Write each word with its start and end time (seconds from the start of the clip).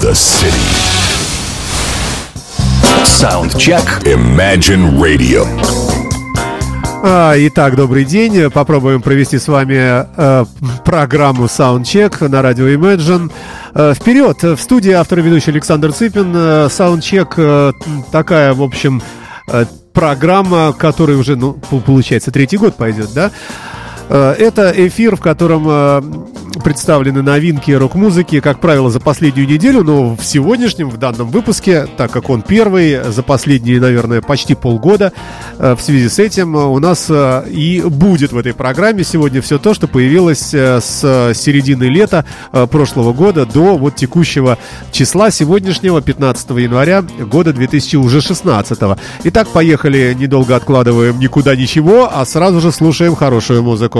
the 0.00 0.14
city. 0.14 0.56
Soundcheck. 3.04 4.02
Imagine 4.04 4.98
Radio. 4.98 5.46
А, 7.02 7.34
итак, 7.36 7.76
добрый 7.76 8.04
день. 8.04 8.50
Попробуем 8.50 9.02
провести 9.02 9.38
с 9.38 9.48
вами 9.48 10.06
э, 10.16 10.44
программу 10.84 11.44
Soundcheck 11.44 12.28
на 12.28 12.40
радио 12.40 12.68
Imagine. 12.68 13.30
Э, 13.74 13.94
вперед! 13.94 14.42
В 14.42 14.58
студии 14.58 14.92
автор 14.92 15.18
и 15.18 15.22
ведущий 15.22 15.50
Александр 15.50 15.92
Цыпин. 15.92 16.32
Э, 16.34 16.68
Soundcheck 16.70 17.34
э, 17.36 17.72
такая, 18.10 18.54
в 18.54 18.62
общем, 18.62 19.02
э, 19.48 19.66
программа, 19.92 20.72
которая 20.72 21.18
уже, 21.18 21.36
ну, 21.36 21.54
получается, 21.84 22.30
третий 22.30 22.56
год 22.56 22.76
пойдет, 22.76 23.10
да? 23.14 23.30
Э, 24.10 24.34
это 24.36 24.72
эфир, 24.76 25.14
в 25.14 25.20
котором 25.20 25.66
э, 25.68 26.02
представлены 26.64 27.22
новинки 27.22 27.70
рок-музыки, 27.70 28.40
как 28.40 28.60
правило, 28.60 28.90
за 28.90 28.98
последнюю 28.98 29.48
неделю, 29.48 29.84
но 29.84 30.16
в 30.16 30.24
сегодняшнем, 30.24 30.90
в 30.90 30.96
данном 30.96 31.28
выпуске, 31.28 31.86
так 31.96 32.10
как 32.10 32.28
он 32.28 32.42
первый, 32.42 33.04
за 33.04 33.22
последние, 33.22 33.80
наверное, 33.80 34.20
почти 34.20 34.56
полгода, 34.56 35.12
э, 35.58 35.76
в 35.76 35.80
связи 35.80 36.08
с 36.08 36.18
этим 36.18 36.56
у 36.56 36.78
нас 36.80 37.08
и 37.08 37.82
будет 37.86 38.32
в 38.32 38.38
этой 38.38 38.52
программе 38.52 39.04
сегодня 39.04 39.40
все 39.40 39.58
то, 39.58 39.74
что 39.74 39.86
появилось 39.86 40.52
с 40.52 41.32
середины 41.34 41.84
лета 41.84 42.24
прошлого 42.70 43.12
года 43.12 43.46
до 43.46 43.78
вот 43.78 43.94
текущего 43.94 44.58
числа 44.90 45.30
сегодняшнего, 45.30 46.02
15 46.02 46.50
января 46.50 47.02
года 47.02 47.52
2016. 47.52 48.78
Итак, 49.24 49.48
поехали, 49.48 50.16
недолго 50.18 50.56
откладываем 50.56 51.20
никуда 51.20 51.54
ничего, 51.54 52.10
а 52.12 52.24
сразу 52.24 52.60
же 52.60 52.72
слушаем 52.72 53.14
хорошую 53.14 53.62
музыку. 53.62 53.99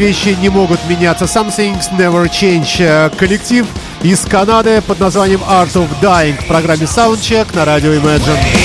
вещи 0.00 0.34
не 0.40 0.48
могут 0.48 0.80
меняться. 0.88 1.26
Some 1.26 1.54
things 1.54 1.90
never 1.98 2.26
change. 2.28 2.80
Э, 2.80 3.10
коллектив 3.10 3.66
из 4.02 4.20
Канады 4.20 4.80
под 4.80 4.98
названием 4.98 5.40
Art 5.42 5.74
of 5.74 5.88
Dying 6.00 6.42
в 6.42 6.46
программе 6.46 6.84
Soundcheck 6.84 7.54
на 7.54 7.66
радио 7.66 7.92
Imagine. 7.92 8.59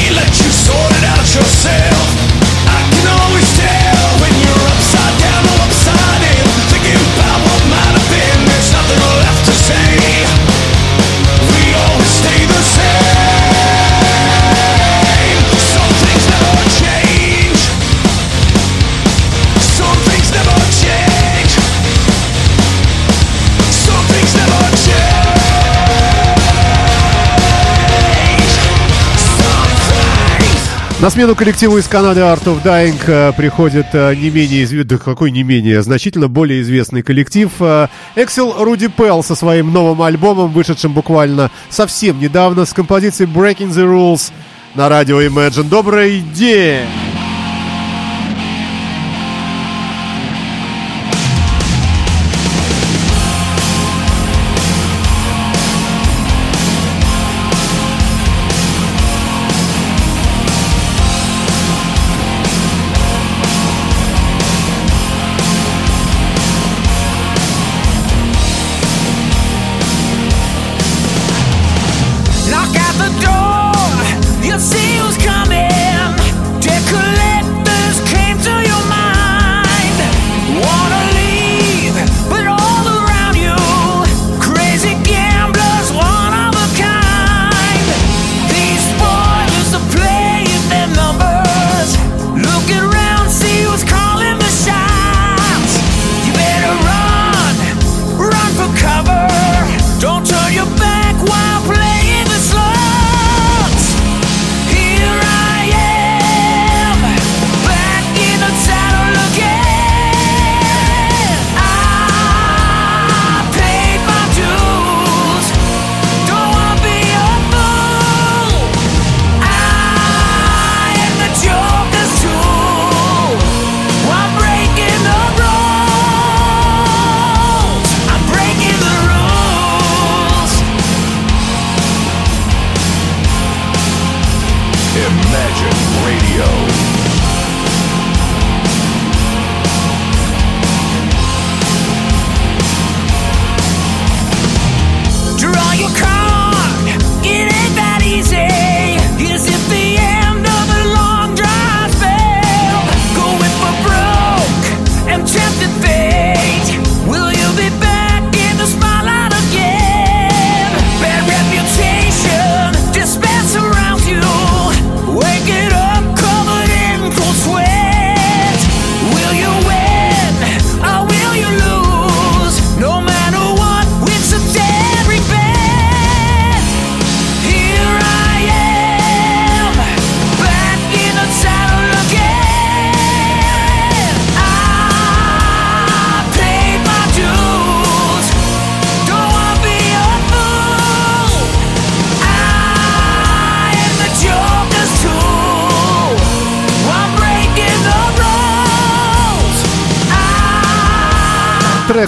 На 31.05 31.11
смену 31.11 31.35
коллективу 31.35 31.77
из 31.77 31.87
Канады 31.87 32.21
Art 32.21 32.45
of 32.45 32.63
Dying 32.63 32.99
э, 33.05 33.31
приходит 33.37 33.85
э, 33.93 34.15
не 34.15 34.31
менее 34.31 34.83
да 34.83 34.97
какой 34.97 35.29
не 35.29 35.43
менее, 35.43 35.83
значительно 35.83 36.27
более 36.29 36.63
известный 36.63 37.03
коллектив 37.03 37.51
Эксел 38.15 38.55
Руди 38.63 38.87
Пелл 38.87 39.21
со 39.21 39.35
своим 39.35 39.71
новым 39.71 40.01
альбомом, 40.01 40.51
вышедшим 40.51 40.93
буквально 40.93 41.51
совсем 41.69 42.19
недавно, 42.19 42.65
с 42.65 42.73
композицией 42.73 43.29
Breaking 43.31 43.69
the 43.69 43.85
Rules 43.85 44.31
на 44.73 44.89
радио 44.89 45.21
Imagine. 45.21 45.69
Добрый 45.69 46.21
день! 46.21 47.04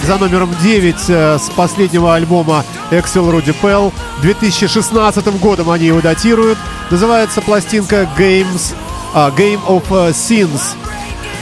За 0.08 0.16
номером 0.16 0.48
9 0.62 0.94
э, 1.08 1.38
с 1.38 1.50
последнего 1.50 2.14
альбома 2.14 2.64
Excel 2.90 3.30
Rudy 3.30 3.54
Pell. 3.60 3.92
2016 4.22 5.38
годом 5.38 5.68
они 5.68 5.84
его 5.84 6.00
датируют. 6.00 6.56
Называется 6.90 7.42
пластинка 7.42 8.08
Games, 8.16 8.74
uh, 9.12 9.30
Game 9.36 9.60
of 9.66 9.86
Sins. 10.14 10.76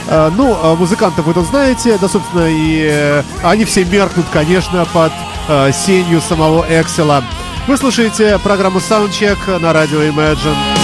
Uh, 0.09 0.33
ну, 0.35 0.51
uh, 0.51 0.75
музыкантов 0.75 1.25
вы 1.27 1.33
тут 1.33 1.45
знаете, 1.47 1.97
да, 1.97 2.09
собственно, 2.09 2.45
и 2.45 3.23
они 3.41 3.63
все 3.63 3.85
меркнут, 3.85 4.25
конечно, 4.33 4.85
под 4.91 5.13
uh, 5.47 5.71
сенью 5.71 6.19
самого 6.19 6.69
Excel. 6.69 7.23
Вы 7.67 7.77
слушаете 7.77 8.37
программу 8.39 8.79
Soundcheck 8.79 9.59
на 9.59 9.71
радио 9.71 10.01
Imagine. 10.01 10.76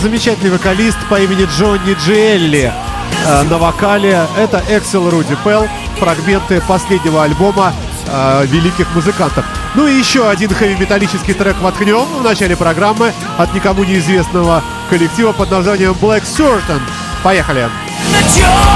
Замечательный 0.00 0.50
вокалист 0.50 0.98
по 1.08 1.20
имени 1.20 1.46
Джонни 1.46 1.94
Джелли 1.94 2.72
э, 3.26 3.42
на 3.42 3.58
вокале. 3.58 4.26
Это 4.36 4.62
Эксел 4.68 5.08
Руди 5.10 5.36
Пелл, 5.44 5.68
фрагменты 5.98 6.60
последнего 6.66 7.22
альбома 7.22 7.72
э, 8.06 8.46
великих 8.46 8.92
музыкантов. 8.94 9.44
Ну 9.74 9.86
и 9.86 9.94
еще 9.94 10.28
один 10.28 10.52
хэви-металлический 10.52 11.34
трек 11.34 11.60
воткнем 11.60 12.04
в 12.18 12.22
начале 12.22 12.56
программы 12.56 13.12
от 13.38 13.54
никому 13.54 13.84
неизвестного 13.84 14.62
коллектива 14.88 15.32
под 15.32 15.50
названием 15.50 15.92
Black 16.00 16.22
Certain. 16.22 16.80
Поехали! 17.22 17.68
The 18.10 18.69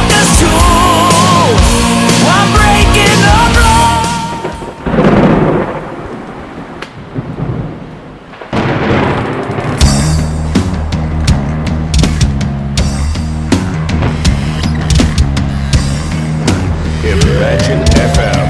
FM. 17.94 18.43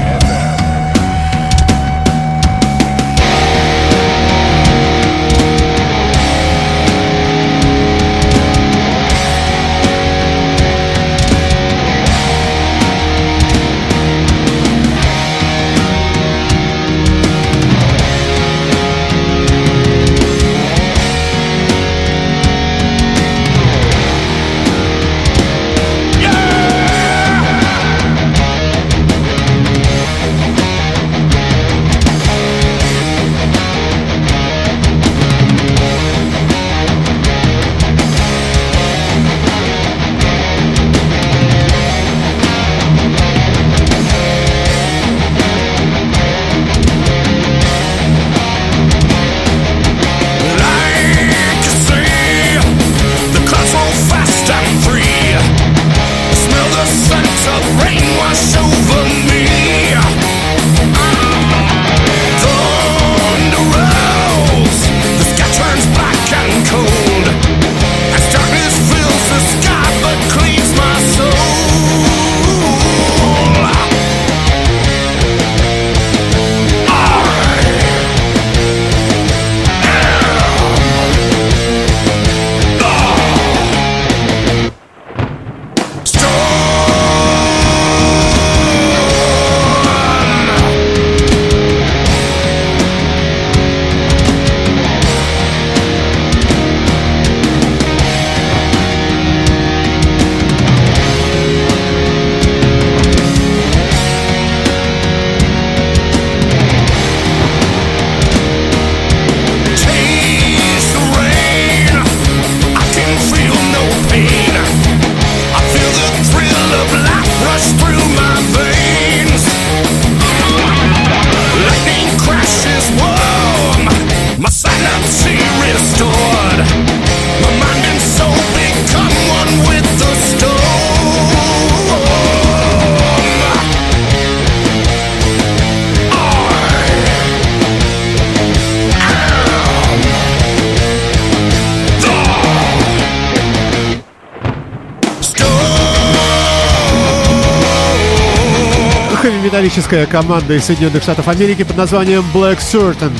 Металлическая 149.65 150.05
команда 150.05 150.53
из 150.53 150.65
Соединенных 150.65 151.01
Штатов 151.01 151.27
Америки 151.27 151.63
под 151.63 151.75
названием 151.75 152.23
Black 152.35 152.59
Certain. 152.59 153.11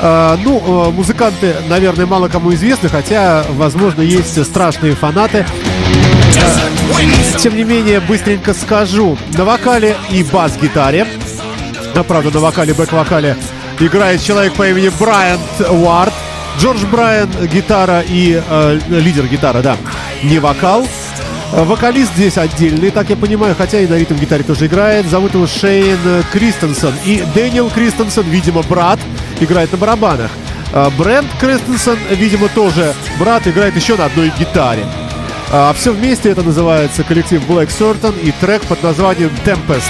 Э, 0.00 0.34
ну, 0.42 0.88
э, 0.88 0.90
музыканты, 0.92 1.56
наверное, 1.68 2.06
мало 2.06 2.28
кому 2.28 2.54
известны, 2.54 2.88
хотя, 2.88 3.44
возможно, 3.50 4.00
есть 4.00 4.42
страшные 4.46 4.94
фанаты. 4.94 5.44
Тем 7.38 7.54
не 7.54 7.64
менее, 7.64 8.00
быстренько 8.00 8.54
скажу. 8.54 9.18
На 9.36 9.44
вокале 9.44 9.94
и 10.10 10.22
бас-гитаре, 10.22 11.06
а, 11.94 12.02
правда, 12.02 12.30
на 12.30 12.40
вокале, 12.40 12.72
бэк-вокале 12.72 13.36
играет 13.78 14.22
человек 14.22 14.54
по 14.54 14.66
имени 14.66 14.90
Брайан 14.98 15.40
Уарт. 15.68 16.14
Джордж 16.58 16.82
Брайан, 16.86 17.28
гитара 17.52 18.00
и 18.00 18.40
э, 18.42 18.78
лидер 18.88 19.26
гитара, 19.26 19.60
да, 19.60 19.76
не 20.22 20.38
вокал. 20.38 20.86
Вокалист 21.52 22.12
здесь 22.14 22.36
отдельный, 22.36 22.90
так 22.90 23.10
я 23.10 23.16
понимаю, 23.16 23.54
хотя 23.56 23.80
и 23.80 23.86
на 23.86 23.94
ритм 23.94 24.16
гитаре 24.16 24.42
тоже 24.42 24.66
играет. 24.66 25.06
Зовут 25.06 25.34
его 25.34 25.46
Шейн 25.46 25.98
Кристенсен. 26.32 26.92
И 27.04 27.22
Дэниел 27.34 27.70
Кристенсен, 27.70 28.24
видимо, 28.24 28.62
брат, 28.62 28.98
играет 29.40 29.70
на 29.72 29.78
барабанах. 29.78 30.30
А, 30.72 30.90
Брент 30.90 31.28
Кристенсен, 31.40 31.98
видимо, 32.10 32.48
тоже 32.48 32.94
брат, 33.18 33.46
играет 33.46 33.76
еще 33.76 33.96
на 33.96 34.06
одной 34.06 34.32
гитаре. 34.38 34.84
А 35.52 35.72
все 35.72 35.92
вместе 35.92 36.30
это 36.30 36.42
называется 36.42 37.04
коллектив 37.04 37.40
Black 37.48 37.68
Certain 37.68 38.20
и 38.20 38.32
трек 38.32 38.62
под 38.62 38.82
названием 38.82 39.30
Tempest. 39.44 39.82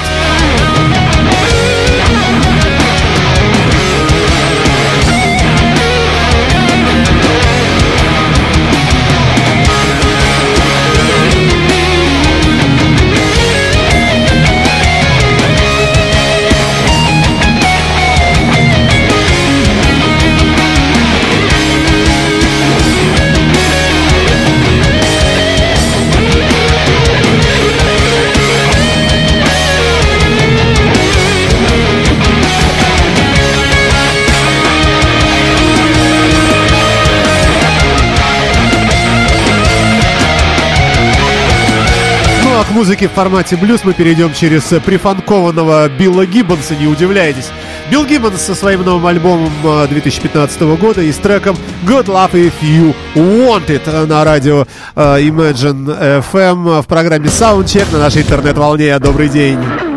К 42.85 42.87
музыке 42.87 43.09
в 43.09 43.13
формате 43.13 43.57
блюз 43.57 43.81
мы 43.85 43.95
перейдем 43.95 44.35
через 44.35 44.65
прифанкованного 44.85 45.89
Билла 45.89 46.27
Гиббонса, 46.27 46.77
не 46.77 46.87
удивляйтесь. 46.87 47.51
Билл 47.91 48.05
Гиббонс 48.05 48.43
со 48.43 48.55
своим 48.55 48.83
новым 48.83 49.07
альбомом 49.07 49.51
2015 49.89 50.61
а, 50.61 50.77
года 50.77 51.01
и 51.01 51.11
с 51.11 51.17
треком 51.17 51.57
Good 51.87 52.07
Love 52.07 52.33
If 52.33 52.53
You 52.61 52.95
Want 53.15 53.69
It 53.69 54.07
на 54.07 54.23
радио 54.23 54.67
uh, 54.97 55.19
Imagine 55.19 56.23
FM 56.31 56.83
в 56.83 56.87
программе 56.87 57.29
Soundcheck 57.29 57.91
на 57.91 58.01
нашей 58.01 58.21
интернет-волне. 58.21 58.99
Добрый 58.99 59.31
день! 59.31 59.94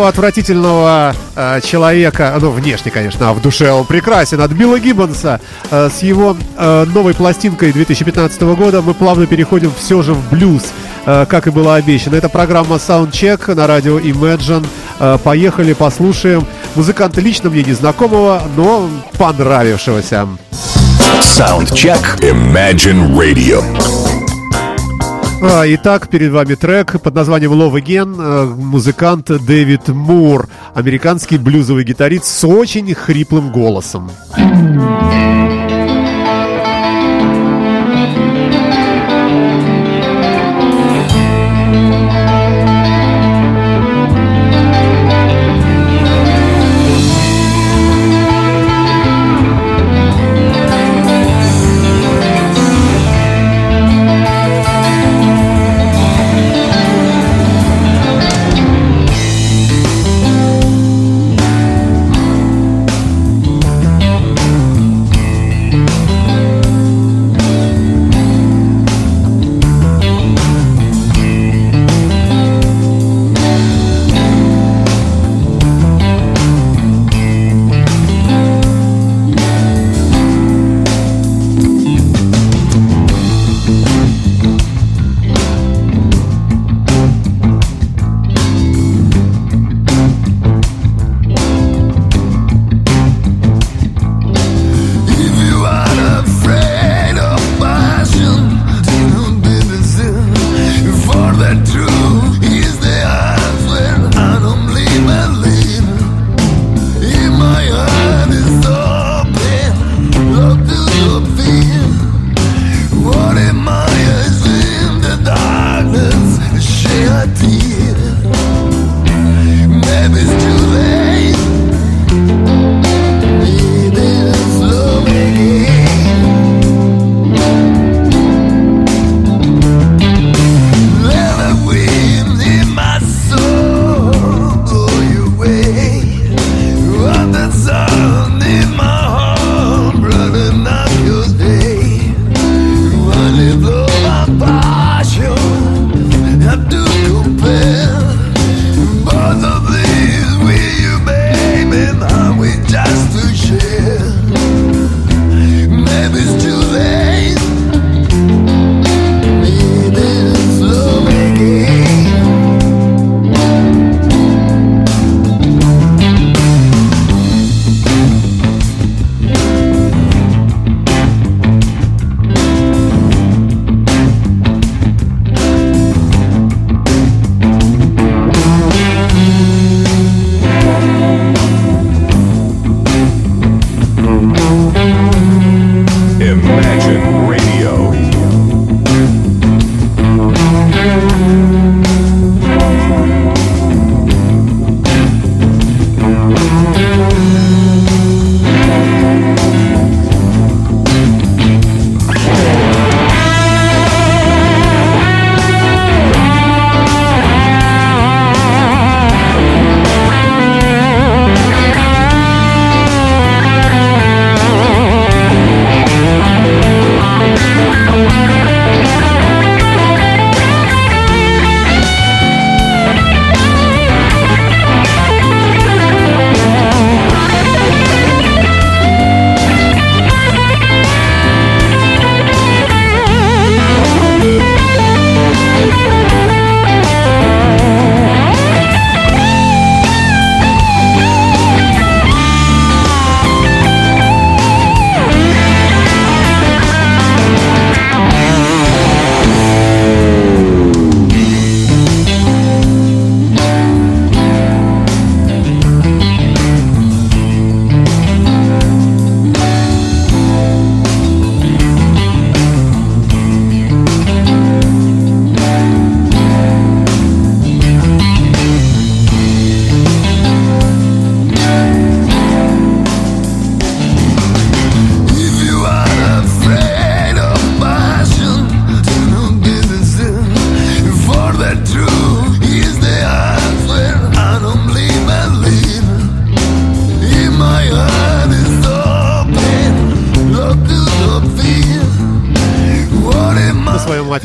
Хриплого, 0.00 0.08
отвратительного 0.08 1.14
э, 1.36 1.60
человека, 1.62 2.34
ну, 2.40 2.50
внешне, 2.50 2.90
конечно, 2.90 3.28
а 3.28 3.34
в 3.34 3.42
душе 3.42 3.70
он 3.70 3.84
прекрасен, 3.84 4.40
от 4.40 4.50
Билла 4.52 4.78
Гиббонса 4.78 5.40
э, 5.70 5.90
с 5.94 6.02
его 6.02 6.36
э, 6.56 6.86
новой 6.86 7.14
пластинкой 7.14 7.72
2015 7.72 8.40
года 8.42 8.80
мы 8.80 8.94
плавно 8.94 9.26
переходим 9.26 9.72
все 9.78 10.02
же 10.02 10.14
в 10.14 10.30
блюз, 10.30 10.62
э, 11.04 11.26
как 11.28 11.46
и 11.46 11.50
было 11.50 11.74
обещано. 11.74 12.16
Это 12.16 12.30
программа 12.30 12.76
Soundcheck 12.76 13.54
на 13.54 13.66
радио 13.66 13.98
Imagine. 13.98 14.66
Э, 14.98 15.18
поехали, 15.22 15.74
послушаем 15.74 16.46
музыканта 16.74 17.20
лично 17.20 17.50
мне 17.50 17.62
незнакомого, 17.62 18.42
но 18.56 18.88
понравившегося. 19.18 20.28
Soundcheck 21.20 22.20
Imagine 22.20 23.14
Radio. 23.14 23.99
А, 25.42 25.64
итак, 25.66 26.08
перед 26.08 26.32
вами 26.32 26.54
трек 26.54 27.00
под 27.00 27.14
названием 27.14 27.52
Love 27.52 27.82
Again, 27.82 28.16
э, 28.18 28.44
музыкант 28.44 29.30
Дэвид 29.46 29.88
Мур, 29.88 30.48
американский 30.74 31.38
блюзовый 31.38 31.84
гитарист 31.84 32.26
с 32.26 32.46
очень 32.46 32.92
хриплым 32.94 33.50
голосом. 33.50 34.10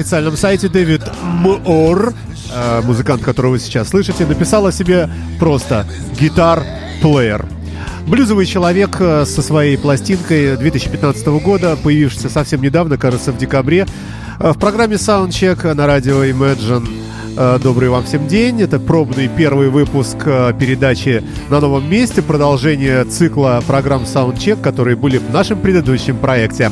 Официальном 0.06 0.38
сайте 0.38 0.70
Дэвид 0.70 1.02
Мор 1.24 2.14
э, 2.54 2.82
музыкант, 2.84 3.24
которого 3.24 3.54
вы 3.54 3.60
сейчас 3.60 3.90
слышите, 3.90 4.28
написал 4.28 4.68
о 4.68 4.72
себе 4.72 5.10
просто 5.40 5.88
«гитар-плеер». 6.20 7.44
Блюзовый 8.06 8.46
человек 8.46 8.98
э, 9.00 9.26
со 9.26 9.42
своей 9.42 9.80
пластинкой 9.80 10.58
2015 10.58 11.26
года, 11.44 11.76
появившийся 11.76 12.30
совсем 12.30 12.62
недавно, 12.62 13.00
кажется, 13.00 13.32
в 13.32 13.40
декабре, 13.40 13.88
э, 14.40 14.52
в 14.52 14.60
программе 14.60 14.98
Soundcheck 14.98 15.74
на 15.74 15.88
радио 15.88 16.24
Imagine. 16.24 16.88
Добрый 17.64 17.90
вам 17.90 18.06
всем 18.06 18.28
день. 18.28 18.62
Это 18.62 18.80
пробный 18.80 19.28
первый 19.28 19.70
выпуск 19.70 20.18
передачи 20.24 21.24
на 21.50 21.60
новом 21.60 21.90
месте, 21.90 22.22
продолжение 22.22 23.04
цикла 23.06 23.62
программ 23.66 24.04
Soundcheck, 24.04 24.62
которые 24.62 24.96
были 24.96 25.18
в 25.18 25.32
нашем 25.32 25.60
предыдущем 25.60 26.16
проекте. 26.18 26.72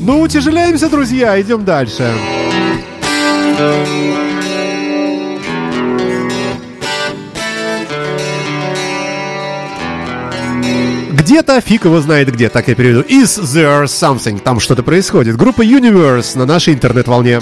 Ну, 0.00 0.22
утяжеляемся, 0.22 0.88
друзья, 0.88 1.38
идем 1.40 1.66
дальше. 1.66 2.10
Где-то, 11.12 11.60
фиг 11.60 11.84
его 11.84 12.00
знает 12.00 12.32
где, 12.32 12.48
так 12.48 12.68
я 12.68 12.74
переведу. 12.74 13.02
Is 13.02 13.40
there 13.42 13.84
something? 13.84 14.40
Там 14.40 14.58
что-то 14.58 14.82
происходит. 14.82 15.36
Группа 15.36 15.62
Universe 15.62 16.36
на 16.36 16.44
нашей 16.44 16.74
интернет-волне. 16.74 17.40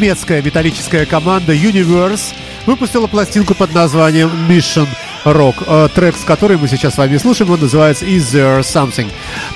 Немецкая 0.00 0.40
металлическая 0.40 1.04
команда 1.04 1.52
Universe 1.52 2.32
выпустила 2.64 3.06
пластинку 3.06 3.54
под 3.54 3.74
названием 3.74 4.30
Mission 4.48 4.86
Rock. 5.26 5.56
Э, 5.66 5.88
трек, 5.94 6.16
с 6.16 6.24
которой 6.24 6.56
мы 6.56 6.68
сейчас 6.68 6.94
с 6.94 6.96
вами 6.96 7.18
слушаем, 7.18 7.50
он 7.50 7.60
называется 7.60 8.06
Is 8.06 8.32
There 8.32 8.60
Something. 8.60 9.08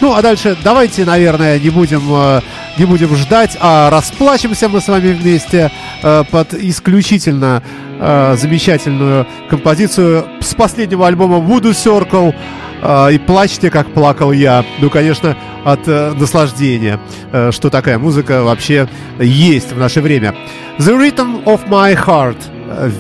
Ну, 0.02 0.12
а 0.14 0.20
дальше 0.20 0.54
давайте, 0.62 1.06
наверное, 1.06 1.58
не 1.58 1.70
будем, 1.70 2.02
э, 2.10 2.42
не 2.76 2.84
будем 2.84 3.16
ждать, 3.16 3.56
а 3.58 3.88
расплачемся 3.88 4.68
мы 4.68 4.82
с 4.82 4.88
вами 4.88 5.12
вместе 5.12 5.70
э, 6.02 6.24
под 6.30 6.52
исключительно 6.54 7.62
замечательную 7.96 9.24
композицию 9.48 10.26
с 10.40 10.52
последнего 10.54 11.06
альбома 11.06 11.36
Voodoo 11.36 11.70
Circle 11.70 12.34
и 13.12 13.18
плачьте, 13.18 13.70
как 13.70 13.86
плакал 13.92 14.32
я. 14.32 14.64
Ну, 14.80 14.90
конечно, 14.90 15.36
от 15.64 15.88
э, 15.88 16.12
наслаждения, 16.12 17.00
э, 17.32 17.50
что 17.50 17.70
такая 17.70 17.98
музыка 17.98 18.42
вообще 18.42 18.88
есть 19.18 19.72
в 19.72 19.78
наше 19.78 20.00
время. 20.00 20.34
The 20.78 20.94
Rhythm 20.96 21.44
of 21.44 21.68
My 21.68 21.96
Heart. 21.96 22.36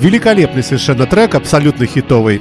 Великолепный 0.00 0.62
совершенно 0.62 1.06
трек, 1.06 1.34
абсолютно 1.34 1.86
хитовый. 1.86 2.40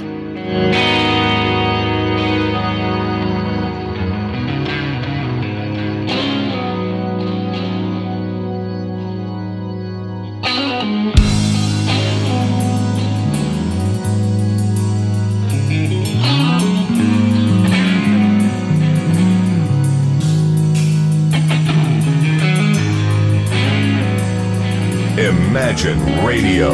Imagine 25.74 26.24
Radio. 26.24 26.70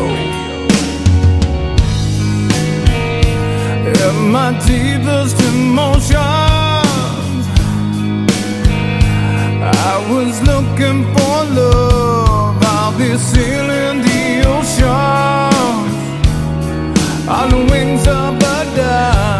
In 3.87 4.29
my 4.29 4.51
deepest 4.67 5.39
emotions, 5.41 6.17
I 9.63 10.05
was 10.11 10.41
looking 10.41 11.05
for 11.13 11.45
love. 11.55 12.61
I'll 12.61 12.97
be 12.97 13.17
sailing 13.17 14.01
the 14.01 14.43
ocean 14.45 14.89
on 17.29 17.49
the 17.51 17.71
wings 17.71 18.05
of 18.05 18.35
a 18.35 18.65
dove. 18.75 19.39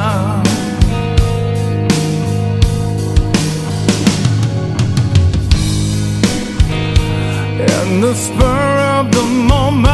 and 7.60 8.02
the 8.02 8.16
spur 8.16 8.79
of 9.00 9.12
the 9.12 9.24
moment. 9.24 9.88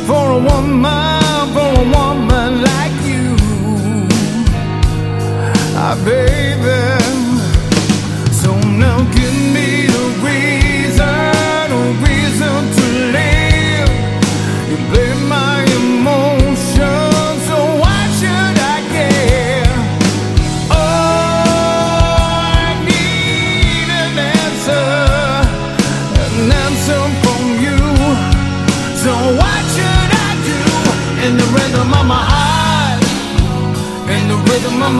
for 0.08 0.26
a 0.38 0.42
woman, 0.50 1.42
for 1.56 1.70
a 1.84 1.86
woman 1.98 2.52
like 2.70 2.98
you. 3.12 3.28
Ah, 5.76 5.96
baby. 6.06 7.21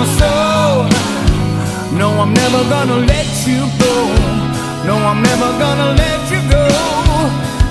my 0.02 0.08
soul. 0.18 0.90
No, 2.00 2.08
I'm 2.22 2.34
never 2.34 2.62
gonna 2.74 3.00
let 3.14 3.30
you 3.46 3.62
go. 3.86 3.96
No, 4.88 4.96
I'm 5.10 5.22
never 5.22 5.50
gonna 5.64 5.90
let 6.04 6.22
you 6.34 6.42
go. 6.50 6.66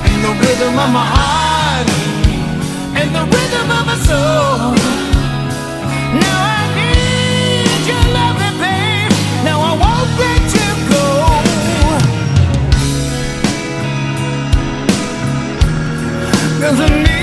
And 0.09 0.19
the 0.27 0.33
rhythm 0.43 0.75
of 0.85 0.91
my 0.99 1.07
heart, 1.15 1.89
and 2.99 3.09
the 3.17 3.25
rhythm 3.35 3.69
of 3.79 3.83
my 3.91 3.97
soul. 4.09 4.75
Now 6.25 6.39
I 6.59 6.63
need 6.79 7.81
your 7.91 8.05
loving, 8.19 8.57
babe. 8.63 9.13
Now 9.47 9.59
I 9.71 9.73
won't 9.83 10.11
let 10.25 10.45
you 10.59 10.71
go. 10.95 11.05
There's 16.61 16.81
a 16.81 16.91
need. 17.05 17.20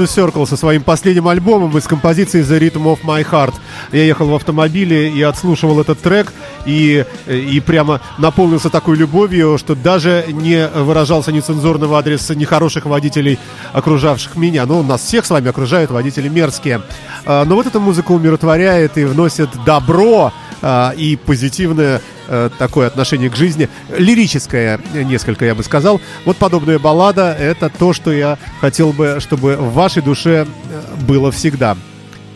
Voodoo 0.00 0.06
Circle 0.06 0.46
со 0.46 0.56
своим 0.56 0.82
последним 0.82 1.28
альбомом 1.28 1.76
из 1.76 1.86
композиции 1.86 2.42
The 2.42 2.58
Rhythm 2.58 2.84
of 2.84 3.00
My 3.04 3.26
Heart. 3.28 3.54
Я 3.92 4.04
ехал 4.04 4.28
в 4.28 4.34
автомобиле 4.34 5.10
и 5.10 5.22
отслушивал 5.22 5.80
этот 5.80 6.00
трек, 6.00 6.32
и, 6.64 7.04
и 7.26 7.60
прямо 7.60 8.00
наполнился 8.18 8.70
такой 8.70 8.96
любовью, 8.96 9.58
что 9.58 9.74
даже 9.74 10.24
не 10.28 10.66
выражался 10.68 11.32
нецензурно 11.32 11.86
в 11.86 11.94
адрес 11.94 12.30
нехороших 12.30 12.86
водителей, 12.86 13.38
окружавших 13.72 14.36
меня. 14.36 14.64
Ну, 14.66 14.82
нас 14.82 15.02
всех 15.02 15.26
с 15.26 15.30
вами 15.30 15.48
окружают 15.48 15.90
водители 15.90 16.28
мерзкие. 16.28 16.80
А, 17.26 17.44
но 17.44 17.56
вот 17.56 17.66
эта 17.66 17.78
музыка 17.78 18.12
умиротворяет 18.12 18.96
и 18.96 19.04
вносит 19.04 19.50
добро 19.66 20.32
а, 20.62 20.92
и 20.96 21.16
позитивное 21.16 22.00
Э, 22.32 22.48
такое 22.60 22.86
отношение 22.86 23.28
к 23.28 23.34
жизни, 23.34 23.68
лирическое 23.88 24.78
несколько, 24.94 25.44
я 25.44 25.56
бы 25.56 25.64
сказал. 25.64 26.00
Вот 26.24 26.36
подобная 26.36 26.78
баллада— 26.78 27.36
это 27.38 27.68
то, 27.68 27.92
что 27.92 28.12
я 28.12 28.38
хотел 28.60 28.92
бы, 28.92 29.16
чтобы 29.18 29.56
в 29.56 29.74
вашей 29.74 30.00
душе 30.00 30.46
э, 30.46 31.04
было 31.08 31.32
всегда. 31.32 31.76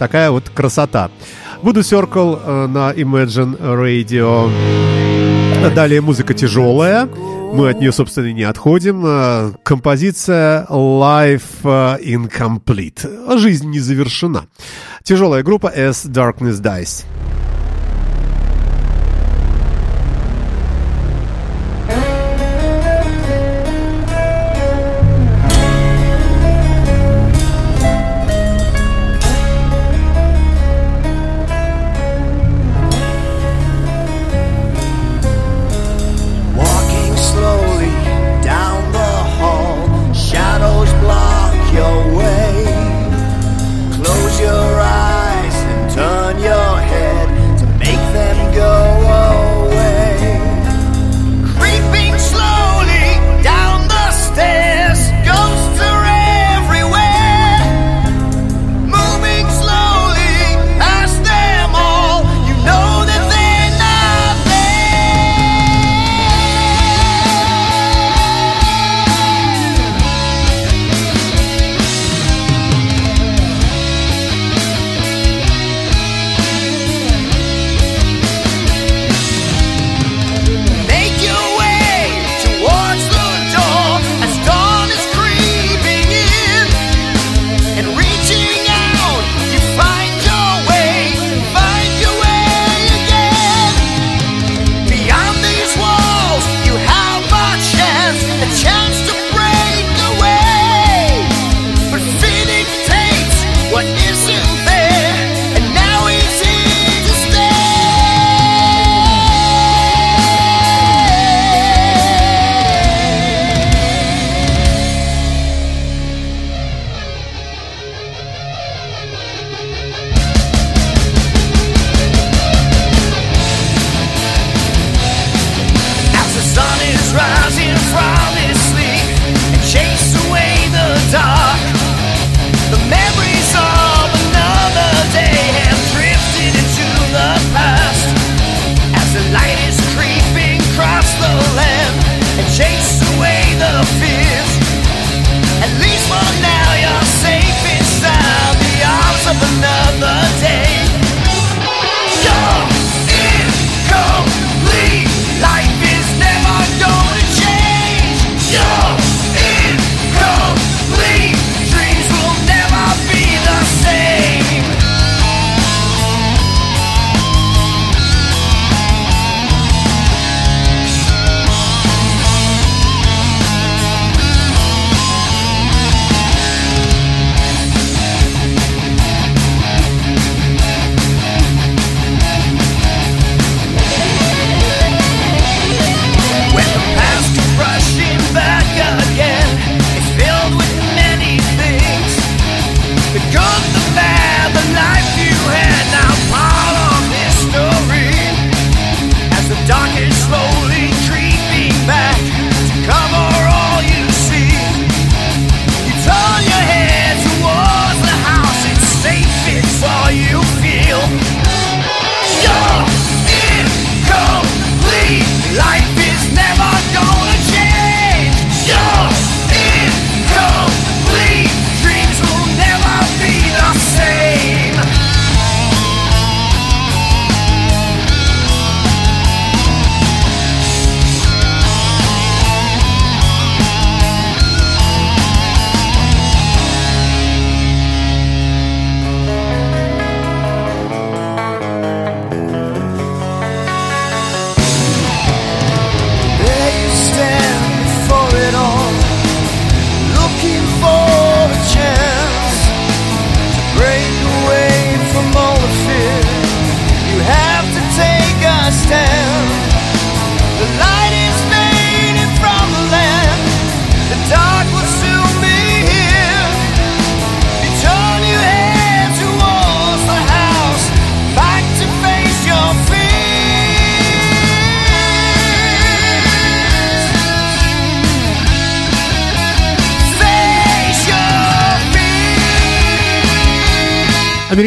Такая 0.01 0.33
вот 0.33 0.51
красота. 0.51 1.13
Буду 1.63 1.81
Circle 1.81 2.41
э, 2.45 2.67
на 2.67 2.93
Imagine 2.93 3.57
Radio. 3.61 4.51
Далее 5.73 6.01
музыка 6.01 6.35
тяжелая. 6.35 7.07
Мы 7.07 7.71
от 7.71 7.79
нее, 7.79 7.93
собственно, 7.93 8.33
не 8.33 8.43
отходим. 8.43 9.55
Композиция 9.63 10.67
Life 10.69 11.63
Incomplete. 11.63 13.39
Жизнь 13.39 13.71
не 13.71 13.79
завершена. 13.79 14.47
Тяжелая 15.05 15.45
группа 15.45 15.73
As 15.73 16.05
Darkness 16.11 16.61
Dies. 16.61 17.05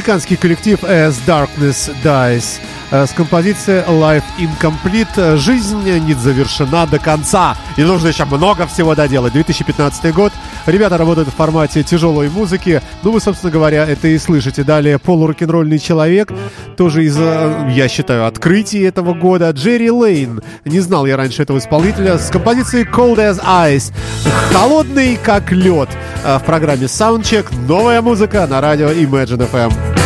Американский 0.07 0.37
коллектив 0.37 0.81
As 0.83 1.15
Darkness 1.27 1.91
Dies 2.01 2.61
э, 2.91 3.05
с 3.05 3.11
композицией 3.11 3.83
Life 3.89 4.23
Incomplete. 4.39 5.35
Жизнь 5.35 5.83
не 5.83 6.13
завершена 6.13 6.87
до 6.87 6.97
конца. 6.97 7.57
И 7.75 7.81
нужно 7.83 8.07
еще 8.07 8.23
много 8.23 8.67
всего 8.67 8.95
доделать. 8.95 9.33
2015 9.33 10.13
год. 10.15 10.31
Ребята 10.65 10.97
работают 10.97 11.27
в 11.27 11.35
формате 11.35 11.83
тяжелой 11.83 12.29
музыки. 12.29 12.81
Ну, 13.03 13.11
вы, 13.11 13.19
собственно 13.19 13.51
говоря, 13.51 13.85
это 13.85 14.07
и 14.07 14.17
слышите. 14.17 14.63
Далее 14.63 14.97
полурок-н-ролльный 14.97 15.77
человек. 15.77 16.31
Тоже 16.77 17.03
из, 17.03 17.17
э, 17.19 17.69
я 17.75 17.89
считаю, 17.89 18.27
открытий 18.27 18.79
этого 18.83 19.13
года. 19.13 19.49
Джерри 19.49 19.91
Лейн. 19.91 20.41
Не 20.63 20.79
знал 20.79 21.05
я 21.05 21.17
раньше 21.17 21.41
этого 21.43 21.57
исполнителя. 21.57 22.17
С 22.17 22.29
композицией 22.29 22.85
Cold 22.85 23.17
as 23.17 23.43
Ice. 23.43 23.91
Холодный 24.53 25.19
как 25.21 25.51
лед. 25.51 25.89
Э, 26.23 26.37
В 26.39 26.45
программе 26.45 26.85
Soundcheck. 26.85 27.47
Новая 27.67 28.01
музыка 28.01 28.47
на 28.47 28.61
радио 28.61 28.87
Imagine 28.89 29.51
FM. 29.51 29.96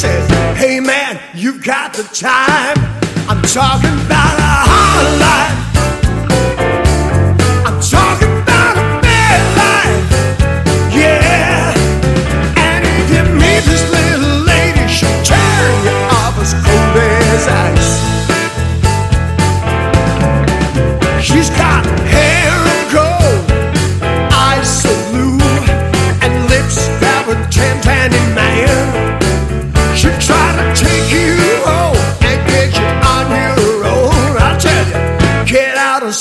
Hey 0.00 0.78
man, 0.78 1.18
you've 1.34 1.64
got 1.64 1.92
the 1.92 2.04
time. 2.04 2.76
I'm 3.28 3.42
talking 3.42 3.90
about 4.06 4.38
a 4.38 4.54
hard 4.70 5.27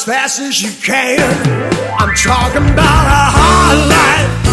fast 0.07 0.39
as 0.39 0.61
you 0.61 0.71
can. 0.81 1.19
I'm 1.99 2.15
talking 2.15 2.63
about 2.71 3.07
a 3.07 3.23
hard 3.35 3.89
life. 3.89 4.46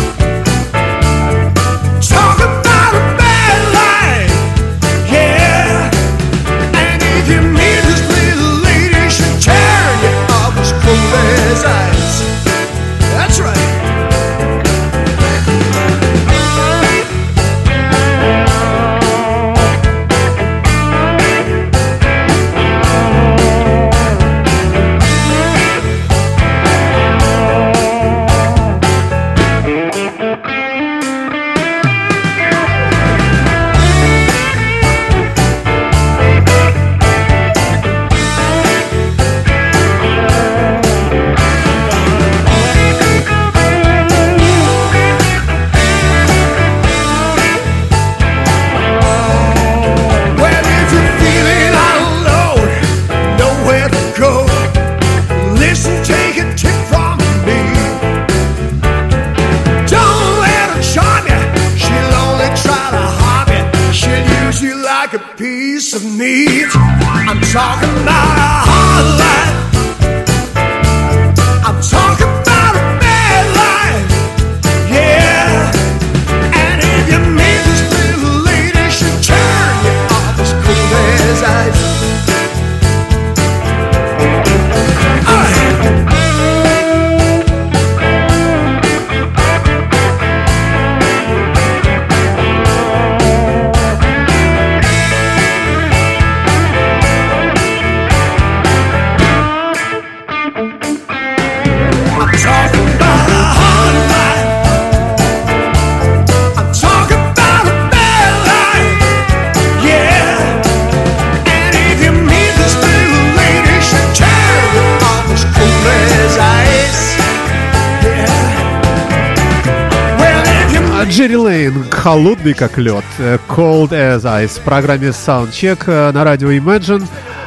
Холодный 122.04 122.52
как 122.52 122.76
лед, 122.76 123.02
э, 123.16 123.38
Cold 123.48 123.92
as 123.92 124.24
Ice, 124.24 124.60
в 124.60 124.60
программе 124.60 125.08
Soundcheck 125.08 125.84
э, 125.86 126.12
на 126.12 126.22
радио 126.22 126.50
Imagine. 126.52 127.02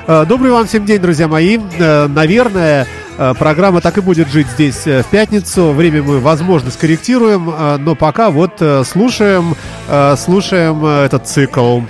Э, 0.08 0.26
Добрый 0.28 0.50
вам 0.50 0.66
всем 0.66 0.84
день, 0.84 1.00
друзья 1.00 1.28
мои. 1.28 1.60
Наверное, 1.78 2.88
программа 3.38 3.82
так 3.82 4.00
и 4.00 4.02
будет 4.02 4.30
жить 4.30 4.48
здесь 4.48 4.84
в 4.86 5.06
пятницу. 5.12 5.74
Время 5.74 6.02
мы, 6.02 6.20
возможно, 6.20 6.72
скорректируем, 6.72 7.54
но 7.84 7.94
пока 7.94 8.32
вот 8.32 8.60
слушаем, 8.86 9.56
слушаем 10.18 10.84
этот 10.84 11.28
цикл. 11.28 11.82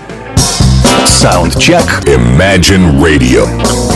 Soundcheck 1.05 2.03
Imagine 2.05 2.99
Radio. 2.99 3.86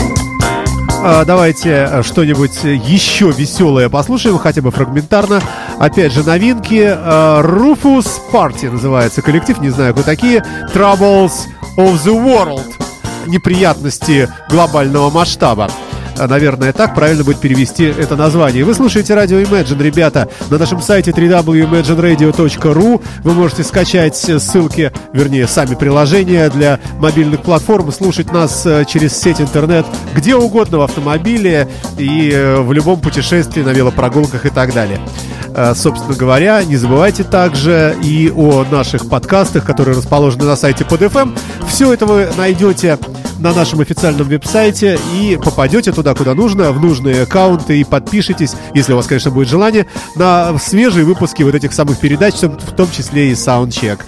А, 1.03 1.25
Давайте 1.25 1.87
э, 1.89 2.03
что-нибудь 2.03 2.63
еще 2.63 3.31
веселое 3.31 3.89
послушаем, 3.89 4.37
хотя 4.37 4.61
бы 4.61 4.69
фрагментарно. 4.69 5.41
Опять 5.79 6.13
же, 6.13 6.23
новинки. 6.23 6.95
Э, 6.95 7.41
Rufus 7.41 8.07
Party 8.31 8.69
называется 8.69 9.23
коллектив, 9.23 9.59
не 9.61 9.71
знаю, 9.71 9.93
кто 9.93 10.03
такие. 10.03 10.43
Troubles 10.73 11.31
of 11.75 11.95
the 12.05 12.13
World. 12.13 12.71
Неприятности 13.25 14.29
глобального 14.49 15.09
масштаба. 15.09 15.71
А, 16.21 16.27
Наверное, 16.27 16.71
так 16.71 16.93
правильно 16.93 17.23
будет 17.23 17.39
перевести 17.39 17.85
это 17.85 18.15
название. 18.15 18.63
Вы 18.63 18.75
слушаете 18.75 19.15
радио 19.15 19.39
Imagine, 19.39 19.81
ребята. 19.81 20.29
На 20.51 20.59
нашем 20.59 20.79
сайте 20.79 21.09
www.imagineradio.ru 21.09 23.01
вы 23.23 23.33
можете 23.33 23.63
скачать 23.63 24.15
ссылки, 24.15 24.91
вернее, 25.13 25.47
сами 25.47 25.73
приложения 25.73 26.47
для 26.51 26.79
мобильных 26.99 27.41
платформ, 27.41 27.91
слушать 27.91 28.31
нас 28.31 28.63
э, 28.67 28.85
через 28.87 29.19
сеть 29.19 29.41
интернет 29.41 29.87
где 30.13 30.35
угодно 30.35 30.77
в 30.77 30.81
автомобиле 30.81 31.67
и 31.97 32.29
э, 32.31 32.61
в 32.61 32.71
любом 32.71 32.99
путешествии 32.99 33.63
на 33.63 33.69
велопрогулках 33.69 34.45
и 34.45 34.49
так 34.49 34.75
далее. 34.75 34.99
Э, 35.55 35.73
Собственно 35.75 36.13
говоря, 36.15 36.63
не 36.63 36.77
забывайте 36.77 37.23
также 37.23 37.95
и 38.03 38.31
о 38.35 38.63
наших 38.69 39.09
подкастах, 39.09 39.65
которые 39.65 39.97
расположены 39.97 40.45
на 40.45 40.55
сайте 40.55 40.83
PodFM. 40.83 41.35
Все 41.67 41.91
это 41.91 42.05
вы 42.05 42.29
найдете 42.37 42.99
на 43.41 43.53
нашем 43.53 43.81
официальном 43.81 44.27
веб-сайте 44.27 44.99
и 45.19 45.37
попадете 45.43 45.91
туда, 45.91 46.13
куда 46.13 46.33
нужно, 46.35 46.71
в 46.71 46.79
нужные 46.79 47.23
аккаунты 47.23 47.79
и 47.79 47.83
подпишитесь, 47.83 48.53
если 48.73 48.93
у 48.93 48.95
вас, 48.95 49.07
конечно, 49.07 49.31
будет 49.31 49.49
желание, 49.49 49.87
на 50.15 50.57
свежие 50.59 51.05
выпуски 51.05 51.43
вот 51.43 51.55
этих 51.55 51.73
самых 51.73 51.99
передач, 51.99 52.35
в 52.35 52.75
том- 52.75 52.91
числе 52.91 53.29
и 53.29 53.33
Soundcheck. 53.33 53.99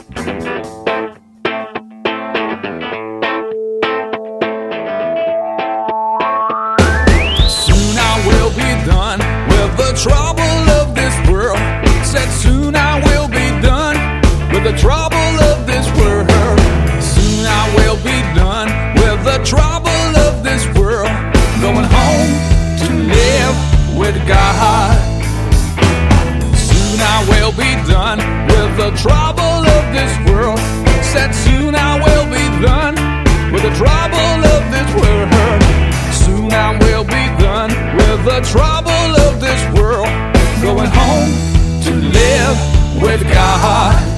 With 43.13 43.31
God. 43.31 44.12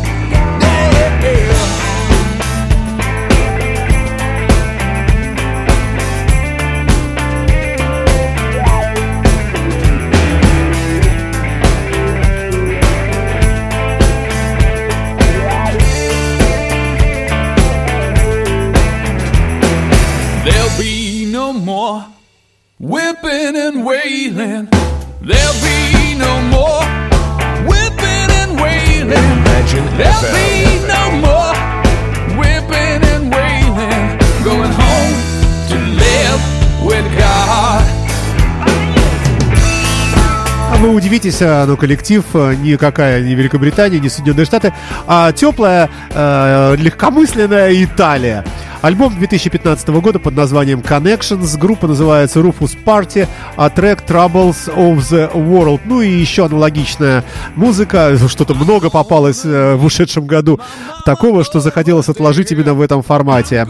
Вы 40.80 40.94
удивитесь, 40.94 41.38
а, 41.42 41.66
но 41.66 41.78
коллектив 41.78 42.24
а, 42.34 42.54
никакая 42.54 43.22
не 43.24 43.34
Великобритания, 43.36 44.00
не 44.00 44.10
Соединенные 44.10 44.46
Штаты, 44.46 44.74
а 45.08 45.32
теплая, 45.32 45.90
э, 46.12 46.76
легкомысленная 46.78 47.84
Италия. 47.84 48.44
Альбом 48.86 49.16
2015 49.18 49.88
года 49.88 50.20
под 50.20 50.36
названием 50.36 50.82
Connections. 50.82 51.58
Группа 51.58 51.88
называется 51.88 52.40
Rufus 52.40 52.78
Party, 52.86 53.28
а 53.56 53.72
трек 53.72 54.04
Troubles 54.08 54.72
of 54.76 54.98
the 54.98 55.34
World. 55.34 55.82
Ну 55.86 56.02
и 56.02 56.12
еще 56.12 56.46
аналогичная 56.46 57.24
музыка. 57.56 58.16
Что-то 58.28 58.54
много 58.54 58.92
попалось 58.92 59.42
э, 59.44 59.74
в 59.74 59.84
ушедшем 59.86 60.28
году 60.28 60.60
такого, 61.04 61.44
что 61.44 61.62
захотелось 61.62 62.10
отложить 62.10 62.52
именно 62.52 62.76
в 62.76 62.82
этом 62.82 63.02
формате. 63.02 63.66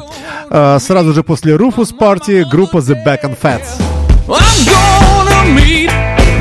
Э, 0.50 0.80
Сразу 0.82 1.14
же 1.14 1.24
после 1.24 1.56
Rufus 1.56 1.98
Party 1.98 2.44
группа 2.44 2.80
The 2.80 3.02
Back 3.06 3.22
and 3.22 3.38
Fats. 3.42 3.82
I'm 4.28 4.66
gonna 4.68 5.46
meet 5.56 5.90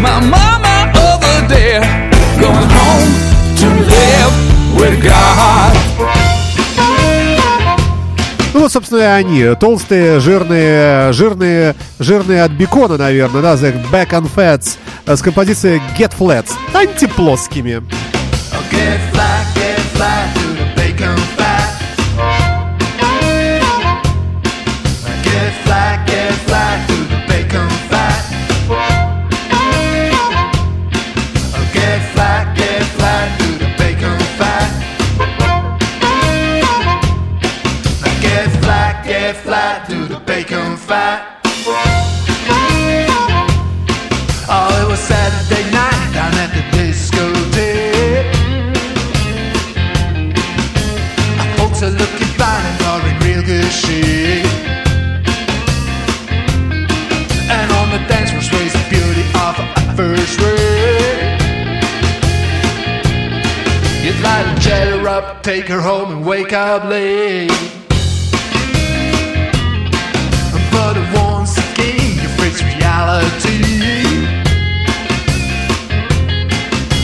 my 0.03 0.19
mama 0.19 0.91
over 0.97 1.47
there. 1.49 1.85
Going 2.41 2.71
home 2.71 3.13
to 3.55 3.69
live 3.87 4.81
with 4.81 5.01
God. 5.01 6.24
Ну 8.55 8.61
вот, 8.61 8.73
собственно, 8.73 9.01
и 9.01 9.03
они. 9.03 9.55
Толстые, 9.57 10.21
жирные, 10.21 11.13
жирные, 11.13 11.75
жирные 11.99 12.45
от 12.45 12.53
бекона, 12.53 12.97
наверное, 12.97 13.43
да, 13.43 13.55
The 13.55 13.75
Back 13.91 14.11
and 14.11 14.31
Fats 14.35 14.79
э, 15.07 15.17
с 15.17 15.23
композицией 15.23 15.83
Get 15.99 16.13
Flats. 16.17 16.53
Антиплоскими. 16.73 17.83
Fly, 18.53 18.71
get 18.71 19.14
up, 65.25 65.43
take 65.43 65.67
her 65.69 65.81
home 65.81 66.11
and 66.13 66.27
wake 66.27 66.53
up 66.53 66.85
late. 66.85 67.51
But 70.71 70.97
once 71.15 71.57
again, 71.57 72.13
you 72.23 72.29
face 72.39 72.61
reality 72.63 73.61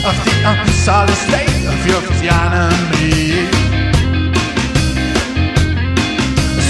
of 0.09 0.17
the 0.27 0.35
unsolid 0.51 1.19
state 1.27 1.65
of 1.73 1.81
your 1.87 2.01
physiognomy. 2.09 3.49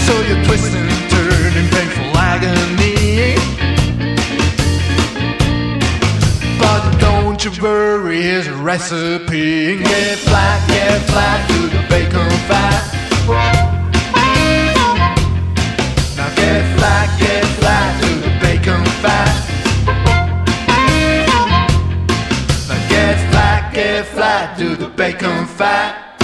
So 0.06 0.12
you're 0.26 0.44
twisting 0.44 0.86
and 0.94 1.10
turning 1.10 1.54
in 1.60 1.66
painful 1.70 2.16
agony. 2.16 2.89
Don't 7.42 7.56
you 7.56 7.62
worry, 7.62 8.20
here's 8.20 8.46
a 8.48 8.54
recipe. 8.54 9.78
Get 9.78 10.18
flat, 10.18 10.68
get 10.68 11.00
flat 11.08 11.48
to 11.48 11.68
the 11.68 11.82
bacon 11.88 12.28
fat. 12.48 12.82
Now 16.16 16.34
get 16.34 16.76
flat, 16.76 17.18
get 17.18 17.44
flat 17.58 18.02
to 18.02 18.08
the 18.20 18.30
bacon 18.40 18.84
fat. 19.00 19.32
Now 22.68 22.88
get 22.90 23.16
flat, 23.30 23.72
get 23.72 24.06
flat 24.08 24.58
to 24.58 24.76
the 24.76 24.88
bacon 24.88 25.46
fat. 25.46 26.18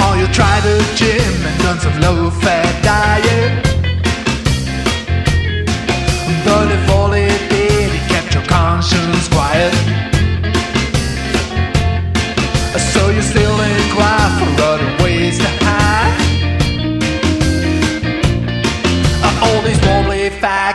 Oh, 0.00 0.16
you 0.18 0.26
tried 0.34 0.62
the 0.62 0.82
gym 0.96 1.46
and 1.46 1.62
done 1.62 1.78
some 1.78 2.00
low 2.00 2.30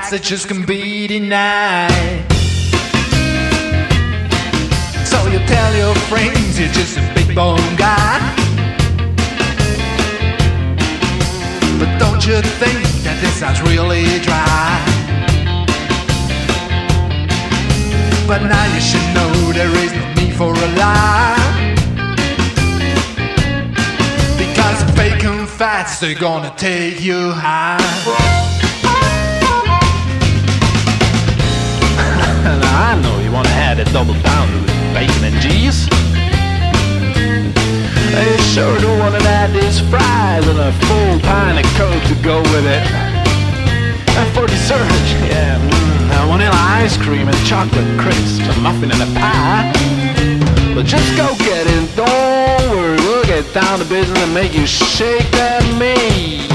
facts 0.10 0.12
that 0.12 0.28
just 0.28 0.47
can 0.47 0.66
be 0.66 1.07
denied. 1.07 2.26
So 5.05 5.28
you 5.28 5.39
tell 5.47 5.76
your 5.76 5.95
friends 6.10 6.60
you're 6.60 6.70
just 6.70 6.97
a 6.97 7.14
big 7.14 7.36
bone 7.36 7.76
guy. 7.76 8.20
But 11.80 11.97
don't 11.99 12.26
you 12.26 12.41
think 12.60 12.80
that 13.03 13.18
this 13.22 13.36
sounds 13.39 13.62
really 13.62 14.05
dry? 14.22 14.80
But 18.28 18.43
now 18.43 18.66
you 18.74 18.82
should 18.82 19.07
know 19.14 19.32
there 19.53 19.74
is 19.84 19.91
no 19.93 20.14
need 20.16 20.34
for 20.36 20.53
a 20.53 20.70
lie. 20.78 21.76
Because 24.38 24.84
bacon 24.95 25.45
fats, 25.45 25.99
they're 25.99 26.20
gonna 26.20 26.53
take 26.57 27.01
you 27.01 27.32
high. 27.32 28.49
I 32.58 33.00
know 33.02 33.20
you 33.20 33.32
want 33.32 33.47
to 33.47 33.54
have 33.54 33.78
a 33.78 33.86
double 33.93 34.16
pound 34.26 34.50
with 34.54 34.66
bacon 34.93 35.24
and 35.30 35.38
cheese. 35.41 35.86
You 38.10 38.38
sure 38.54 38.80
do 38.80 38.89
want 38.97 39.14
to 39.16 39.22
add 39.30 39.54
these 39.54 39.80
fries 39.91 40.47
and 40.47 40.60
a 40.60 40.72
full 40.88 41.20
pint 41.22 41.64
of 41.64 41.72
Coke 41.78 42.04
to 42.10 42.16
go 42.24 42.41
with 42.54 42.66
it. 42.66 42.84
And 44.18 44.28
for 44.34 44.47
dessert, 44.47 44.82
yeah, 45.30 45.60
mm, 45.60 46.28
vanilla 46.28 46.58
ice 46.82 46.97
cream 46.97 47.28
and 47.28 47.38
chocolate 47.45 47.88
crisps, 48.00 48.41
a 48.41 48.60
muffin 48.62 48.91
and 48.91 49.02
a 49.02 49.20
pie. 49.20 49.72
But 50.74 50.86
just 50.86 51.16
go 51.16 51.36
get 51.38 51.68
it, 51.68 51.95
don't 51.95 52.72
worry, 52.72 52.97
we'll 52.97 53.26
get 53.26 53.45
down 53.54 53.80
to 53.80 53.86
business 53.86 54.18
and 54.18 54.34
make 54.34 54.54
you 54.54 54.66
shake 54.66 55.30
that 55.32 55.64
meat. 55.78 56.49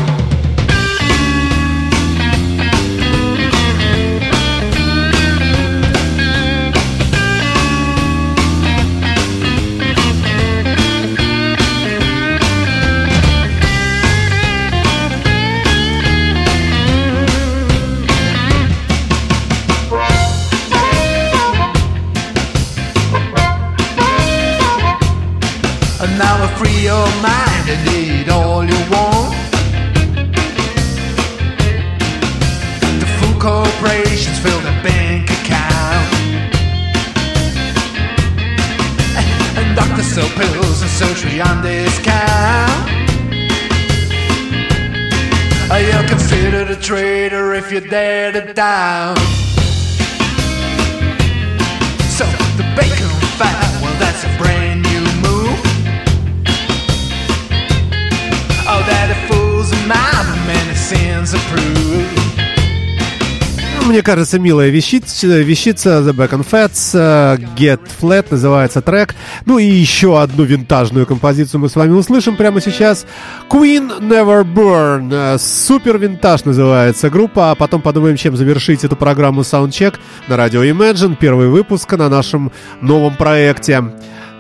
Кажется, 64.05 64.39
милая 64.39 64.69
вещица, 64.69 65.27
вещица 65.27 66.01
The 66.01 66.13
Back 66.13 66.31
and 66.31 66.47
Fats, 66.49 66.91
э, 66.95 67.37
Get 67.57 67.81
Flat 68.01 68.27
называется 68.31 68.81
трек. 68.83 69.15
Ну 69.47 69.59
и 69.59 69.65
еще 69.65 70.21
одну 70.21 70.45
винтажную 70.45 71.07
композицию 71.07 71.61
мы 71.63 71.69
с 71.69 71.75
вами 71.75 71.93
услышим 71.93 72.37
прямо 72.37 72.61
сейчас. 72.61 73.07
Queen 73.51 74.01
Never 74.01 74.45
Burn. 74.45 75.11
Э, 75.13 75.39
Супер 75.39 75.99
винтаж 75.99 76.45
называется 76.45 77.11
группа. 77.11 77.51
А 77.51 77.55
потом 77.55 77.81
подумаем, 77.83 78.17
чем 78.17 78.37
завершить 78.37 78.85
эту 78.85 78.95
программу 78.95 79.41
Soundcheck 79.41 79.95
на 80.29 80.37
радио 80.37 80.63
Imagine. 80.63 81.17
Первый 81.17 81.49
выпуск 81.49 81.91
на 81.93 82.09
нашем 82.09 82.53
новом 82.81 83.17
проекте. 83.17 83.83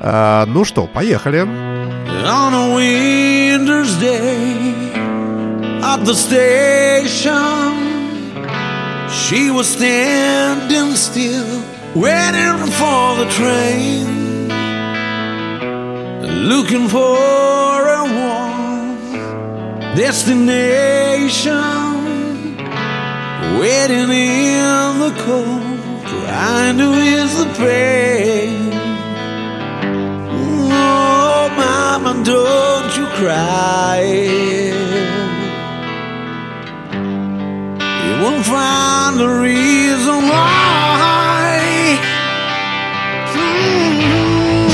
Э, 0.00 0.44
Ну 0.46 0.64
что, 0.64 0.86
поехали. 0.86 1.46
on 2.26 2.54
a 2.54 2.74
winter's 2.76 3.98
day 4.00 4.92
at 5.82 6.04
the 6.04 6.14
station. 6.14 7.83
She 9.14 9.50
was 9.50 9.68
standing 9.68 10.96
still, 10.96 11.62
waiting 11.94 12.58
for 12.78 13.16
the 13.20 13.26
train, 13.30 14.48
looking 16.48 16.88
for 16.88 17.78
a 18.00 18.04
warm 18.18 18.98
destination, 19.94 21.54
waiting 23.58 24.10
in 24.10 24.98
the 24.98 25.14
cold, 25.24 25.78
trying 26.06 26.76
to 26.78 26.88
ease 27.00 27.36
the 27.38 27.46
pain. 27.56 28.72
Oh, 30.70 31.48
mama, 31.56 32.24
don't 32.24 32.96
you 32.96 33.06
cry. 33.16 34.53
Find 38.54 39.18
the 39.18 39.30
reason 39.42 40.18
why. 40.30 41.98
Mm-hmm. 43.34 44.68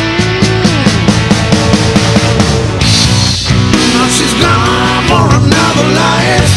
Now 3.96 4.06
she's 4.16 4.36
gone 4.36 5.02
for 5.08 5.24
another 5.40 5.88
life, 6.04 6.52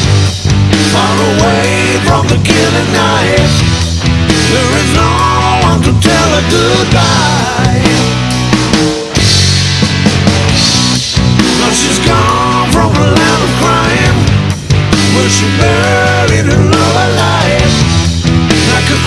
far 0.92 1.16
away 1.32 1.72
from 2.08 2.24
the 2.28 2.40
killing 2.44 2.90
knife. 2.98 3.56
There 4.52 4.72
is 4.82 4.90
no 5.02 5.12
one 5.70 5.80
to 5.88 5.94
tell 6.08 6.30
her 6.36 6.46
goodbye. 6.52 7.88
Now 11.60 11.72
she's 11.72 12.00
gone 12.04 12.68
from 12.76 12.92
a 12.92 13.06
land 13.18 13.42
of 13.48 13.54
crime 13.62 14.18
Where 15.16 15.30
she 15.30 15.48
buried 15.58 16.03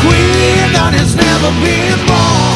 queen 0.07 0.73
that 0.77 0.93
has 0.95 1.13
never 1.27 1.51
been 1.67 1.99
born. 2.07 2.47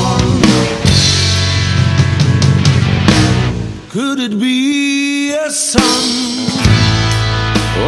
Could 3.90 4.20
it 4.20 4.38
be 4.38 5.32
a 5.32 5.50
son 5.50 6.04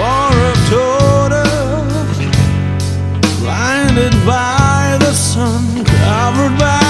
Or 0.02 0.30
a 0.50 0.54
daughter 0.68 1.50
Blinded 3.38 4.12
by 4.26 4.98
the 4.98 5.12
sun 5.12 5.84
Covered 5.84 6.58
by 6.58 6.81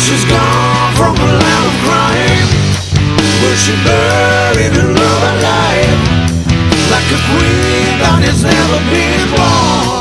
she's 0.00 0.24
gone 0.24 0.94
from 0.96 1.14
a 1.14 1.30
land 1.38 1.64
of 1.70 1.76
crime, 1.84 2.48
where 3.42 3.56
she 3.56 3.72
buried 3.84 4.74
like 6.90 7.08
a 7.12 7.20
queen 7.30 7.98
that 8.00 8.18
has 8.24 8.42
never 8.42 8.80
been 8.90 9.30
born. 9.36 9.99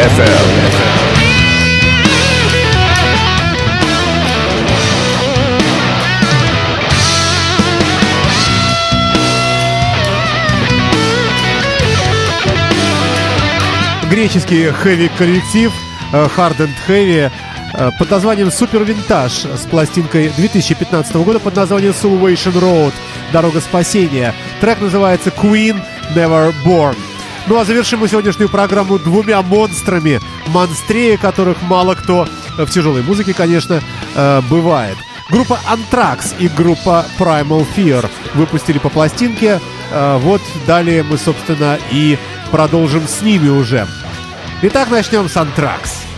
FM. 0.00 0.90
греческий 14.10 14.70
хэви-коллектив 14.70 15.72
э, 16.12 16.28
Hard 16.36 16.58
and 16.58 16.70
Heavy 16.88 17.30
э, 17.74 17.90
под 17.98 18.10
названием 18.10 18.48
Super 18.48 18.84
Vintage 18.84 19.56
с 19.56 19.66
пластинкой 19.66 20.30
2015 20.36 21.14
года 21.16 21.38
под 21.38 21.54
названием 21.54 21.92
Salvation 21.92 22.52
Road 22.58 22.92
Дорога 23.32 23.60
спасения. 23.60 24.34
Трек 24.60 24.80
называется 24.80 25.30
Queen 25.30 25.80
Never 26.14 26.52
Born. 26.64 26.96
Ну 27.50 27.58
а 27.58 27.64
завершим 27.64 27.98
мы 27.98 28.06
сегодняшнюю 28.06 28.48
программу 28.48 28.96
двумя 29.00 29.42
монстрами, 29.42 30.20
монстрее 30.46 31.18
которых 31.18 31.60
мало 31.62 31.96
кто 31.96 32.28
э, 32.56 32.64
в 32.64 32.70
тяжелой 32.70 33.02
музыке, 33.02 33.34
конечно, 33.34 33.82
э, 34.14 34.40
бывает. 34.48 34.96
Группа 35.30 35.58
Anthrax 35.68 36.36
и 36.38 36.46
группа 36.46 37.04
Primal 37.18 37.66
Fear 37.76 38.08
выпустили 38.34 38.78
по 38.78 38.88
пластинке. 38.88 39.60
Э, 39.90 40.16
Вот 40.18 40.40
далее 40.64 41.02
мы, 41.02 41.18
собственно, 41.18 41.76
и 41.90 42.18
продолжим 42.52 43.08
с 43.08 43.20
ними 43.20 43.48
уже. 43.48 43.88
Итак, 44.62 44.88
начнем 44.88 45.28
с 45.28 45.34
Anthrax. 45.34 46.09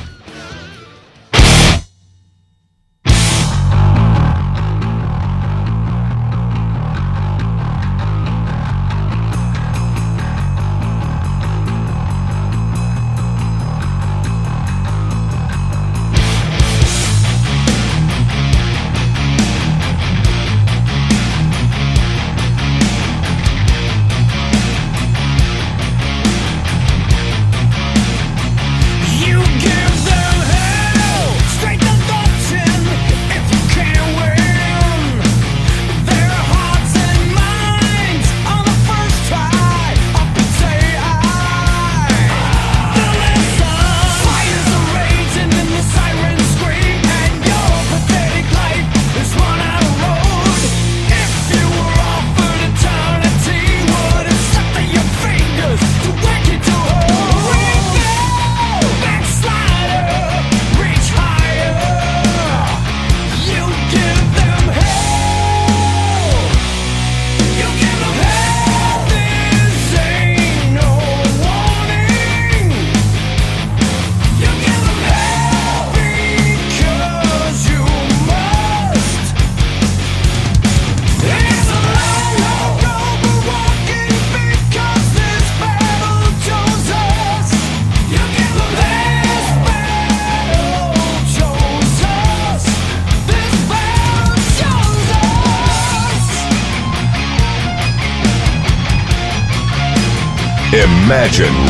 Legend. 101.32 101.61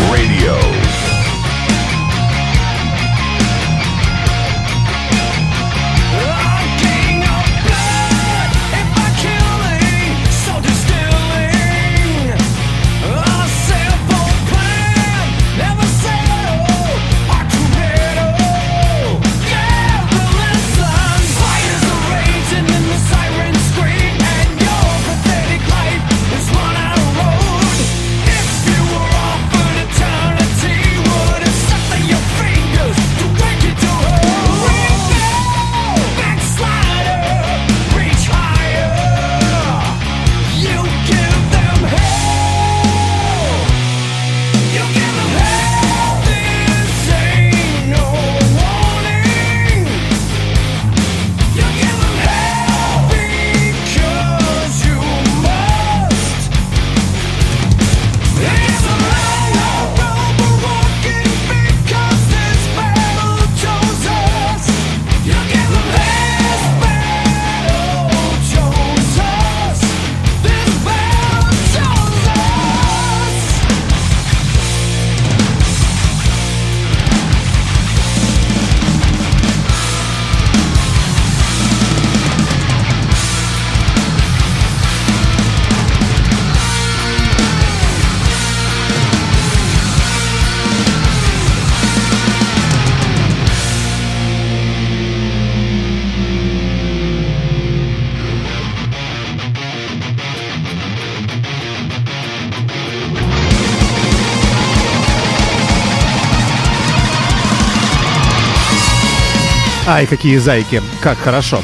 Ай, 109.93 110.07
какие 110.07 110.39
зайки, 110.39 110.81
как 111.03 111.19
хорошо. 111.19 111.61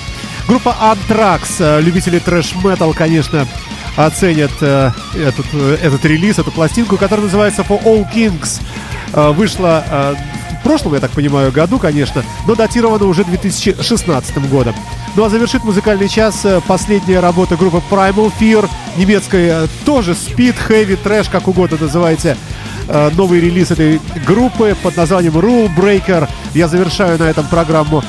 Группа 0.47 0.77
Anthrax, 0.79 1.49
э, 1.61 1.81
любители 1.81 2.19
трэш-метал, 2.19 2.93
конечно, 2.93 3.49
оценят 3.97 4.51
э, 4.61 4.91
этот, 5.15 5.47
э, 5.55 5.79
этот 5.83 6.05
релиз, 6.05 6.39
эту 6.39 6.51
пластинку, 6.51 6.99
которая 6.99 7.25
называется 7.25 7.63
For 7.63 7.83
All 7.85 8.07
Kings. 8.15 8.61
Э, 9.15 9.31
Вышла 9.31 9.83
э, 9.91 10.15
в 10.61 10.63
прошлом, 10.63 10.93
я 10.93 11.01
так 11.01 11.11
понимаю, 11.13 11.51
году, 11.53 11.79
конечно, 11.79 12.23
но 12.47 12.55
датирована 12.55 13.07
уже 13.07 13.25
2016 13.25 14.51
годом. 14.51 14.75
Ну 15.17 15.25
а 15.25 15.31
завершит 15.31 15.65
музыкальный 15.65 16.11
час 16.11 16.45
э, 16.45 16.61
последняя 16.69 17.21
работа 17.21 17.57
группы 17.57 17.81
Primal 17.91 18.31
Fear, 18.39 18.69
немецкая, 18.99 19.69
тоже 19.87 20.15
спид, 20.15 20.59
хэви, 20.59 20.97
трэш, 20.97 21.31
как 21.31 21.49
угодно 21.49 21.79
называйте, 21.81 22.37
новый 23.17 23.39
релиз 23.39 23.71
этой 23.71 24.01
группы 24.27 24.75
под 24.83 24.97
названием 24.97 25.37
Rule 25.37 25.69
Breaker. 25.77 26.27
Я 26.55 26.69
завершаю 26.69 27.19
на 27.19 27.25
этом 27.25 27.47
программу 27.47 28.03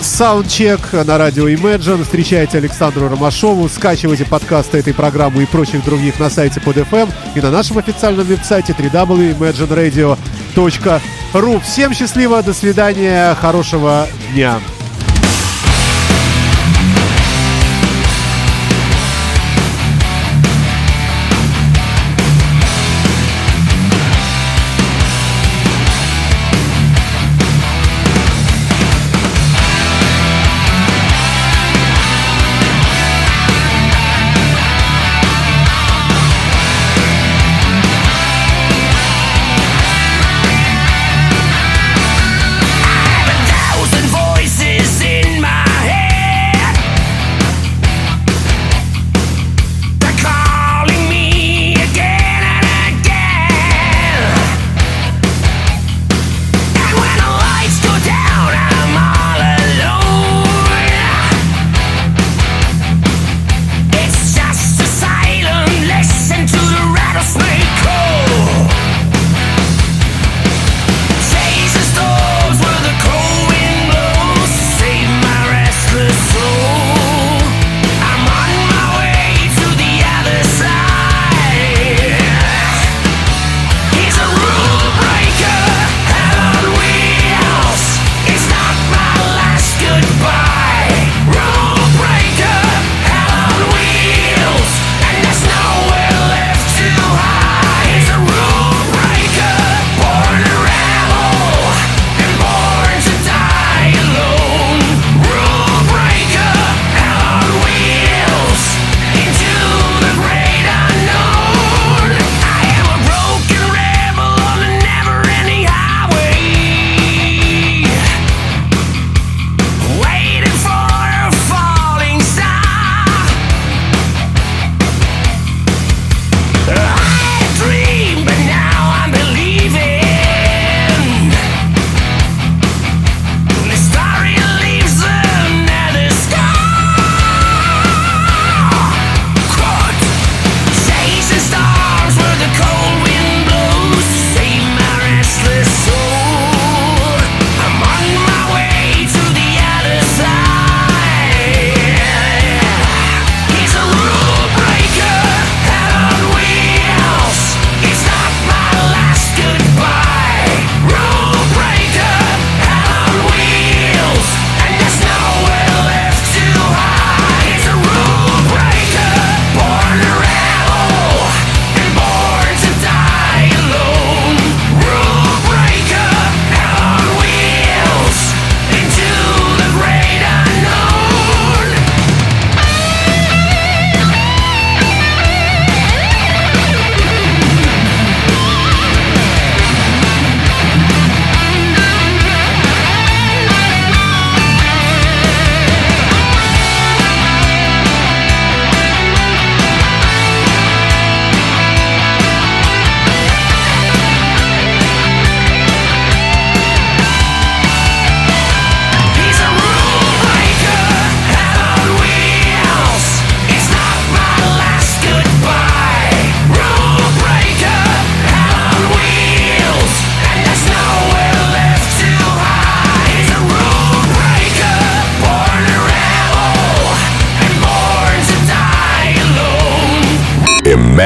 Soundcheck 0.00 1.04
на 1.04 1.18
радио 1.18 1.48
Imagine. 1.48 2.02
Встречайте 2.02 2.58
Александру 2.58 3.08
Ромашову, 3.08 3.68
скачивайте 3.68 4.24
подкасты 4.24 4.78
этой 4.78 4.92
программы 4.94 5.42
и 5.42 5.46
прочих 5.46 5.84
других 5.84 6.18
на 6.18 6.30
сайте 6.30 6.60
под 6.60 6.78
FM 6.78 7.12
и 7.34 7.40
на 7.40 7.50
нашем 7.50 7.76
официальном 7.78 8.26
веб-сайте 8.26 8.72
www.imagineradio.ru. 8.72 11.60
Всем 11.60 11.92
счастливо, 11.92 12.42
до 12.42 12.54
свидания, 12.54 13.34
хорошего 13.34 14.06
дня. 14.32 14.58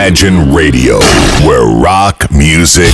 Imagine 0.07 0.53
Radio, 0.53 0.99
where 1.47 1.65
rock 1.65 2.31
music. 2.31 2.93